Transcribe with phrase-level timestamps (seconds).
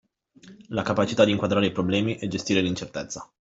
[0.69, 3.31] La capacità di inquadrare i problemi e gestire l’incertezza